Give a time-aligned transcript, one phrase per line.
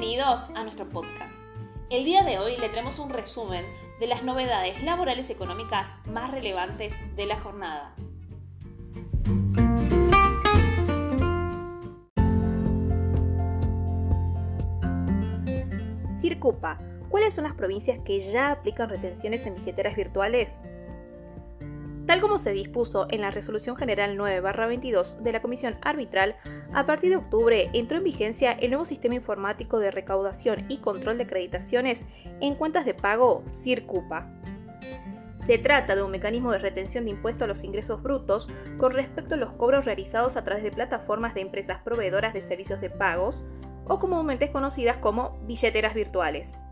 [0.00, 1.34] Bienvenidos a nuestro podcast.
[1.90, 3.64] El día de hoy le traemos un resumen
[3.98, 7.96] de las novedades laborales económicas más relevantes de la jornada.
[16.20, 20.62] Circupa, ¿cuáles son las provincias que ya aplican retenciones en billeteras virtuales?
[22.08, 26.36] Tal como se dispuso en la Resolución General 9-22 de la Comisión Arbitral,
[26.72, 31.18] a partir de octubre entró en vigencia el nuevo sistema informático de recaudación y control
[31.18, 32.06] de acreditaciones
[32.40, 34.26] en cuentas de pago CIRCUPA.
[35.44, 39.34] Se trata de un mecanismo de retención de impuestos a los ingresos brutos con respecto
[39.34, 43.36] a los cobros realizados a través de plataformas de empresas proveedoras de servicios de pagos
[43.86, 46.64] o comúnmente conocidas como billeteras virtuales.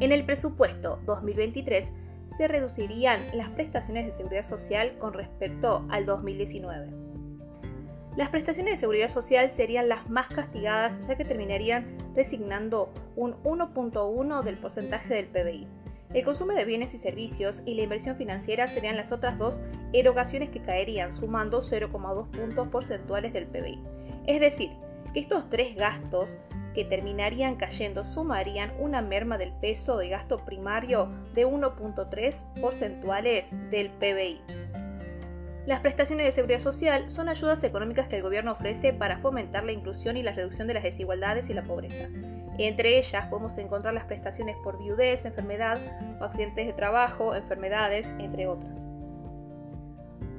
[0.00, 1.90] En el presupuesto 2023
[2.38, 6.88] se reducirían las prestaciones de seguridad social con respecto al 2019.
[8.16, 14.42] Las prestaciones de seguridad social serían las más castigadas ya que terminarían resignando un 1.1
[14.42, 15.68] del porcentaje del PBI.
[16.14, 19.60] El consumo de bienes y servicios y la inversión financiera serían las otras dos
[19.92, 23.78] erogaciones que caerían sumando 0,2 puntos porcentuales del PBI.
[24.26, 24.70] Es decir,
[25.12, 26.38] que estos tres gastos
[26.74, 33.90] que terminarían cayendo sumarían una merma del peso de gasto primario de 1.3 porcentuales del
[33.90, 34.40] PBI.
[35.66, 39.72] Las prestaciones de seguridad social son ayudas económicas que el gobierno ofrece para fomentar la
[39.72, 42.08] inclusión y la reducción de las desigualdades y la pobreza.
[42.58, 45.78] Entre ellas podemos encontrar las prestaciones por viudez, enfermedad
[46.20, 48.86] accidentes de trabajo, enfermedades, entre otras.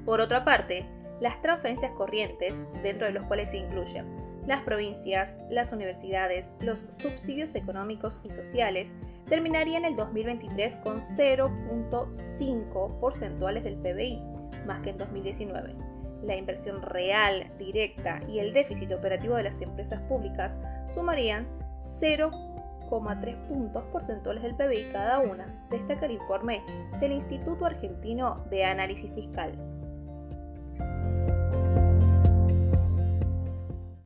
[0.06, 0.86] Por otra parte,
[1.20, 7.56] las transferencias corrientes, dentro de los cuales se incluyen las provincias, las universidades, los subsidios
[7.56, 8.96] económicos y sociales,
[9.28, 14.20] terminarían el 2023 con 0.5 porcentuales del PBI,
[14.66, 15.76] más que en 2019.
[16.24, 20.58] La inversión real, directa y el déficit operativo de las empresas públicas
[20.90, 21.48] sumarían
[22.00, 26.62] 0,3 puntos porcentuales del PBI cada una, destaca el informe
[27.00, 29.81] del Instituto Argentino de Análisis Fiscal.